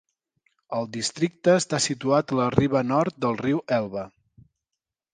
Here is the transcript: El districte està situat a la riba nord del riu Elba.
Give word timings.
El 0.77 0.89
districte 0.95 1.53
està 1.59 1.81
situat 1.87 2.35
a 2.37 2.41
la 2.41 2.49
riba 2.57 2.85
nord 2.95 3.23
del 3.27 3.41
riu 3.47 3.65
Elba. 3.83 4.11